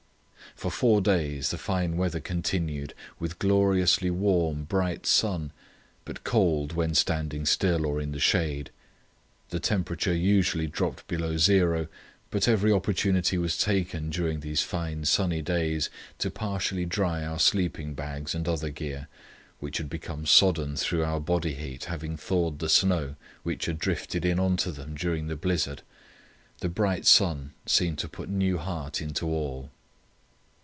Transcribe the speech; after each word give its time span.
For 0.55 0.69
four 0.69 0.99
days 0.99 1.49
the 1.49 1.57
fine 1.57 1.95
weather 1.95 2.19
continued, 2.19 2.93
with 3.19 3.39
gloriously 3.39 4.11
warm, 4.11 4.65
bright 4.65 5.05
sun, 5.05 5.53
but 6.03 6.25
cold 6.25 6.73
when 6.73 6.93
standing 6.93 7.45
still 7.45 7.85
or 7.85 8.01
in 8.01 8.11
the 8.11 8.19
shade. 8.19 8.69
The 9.49 9.61
temperature 9.61 10.13
usually 10.13 10.67
dropped 10.67 11.07
below 11.07 11.37
zero, 11.37 11.87
but 12.29 12.49
every 12.49 12.71
opportunity 12.71 13.37
was 13.37 13.57
taken 13.57 14.09
during 14.09 14.41
these 14.41 14.61
fine, 14.61 15.05
sunny 15.05 15.41
days 15.41 15.89
to 16.19 16.29
partially 16.29 16.85
dry 16.85 17.23
our 17.23 17.39
sleeping 17.39 17.93
bags 17.93 18.35
and 18.35 18.47
other 18.47 18.69
gear, 18.69 19.07
which 19.61 19.77
had 19.77 19.89
become 19.89 20.25
sodden 20.25 20.75
through 20.75 21.03
our 21.05 21.21
body 21.21 21.53
heat 21.53 21.85
having 21.85 22.17
thawed 22.17 22.59
the 22.59 22.69
snow 22.69 23.15
which 23.43 23.65
had 23.67 23.79
drifted 23.79 24.25
in 24.25 24.37
on 24.37 24.57
to 24.57 24.71
them 24.73 24.95
during 24.95 25.27
the 25.27 25.37
blizzard. 25.37 25.81
The 26.59 26.69
bright 26.69 27.05
sun 27.05 27.53
seemed 27.65 27.99
to 27.99 28.09
put 28.09 28.29
new 28.29 28.57
heart 28.57 29.01
into 29.01 29.25
all. 29.27 29.71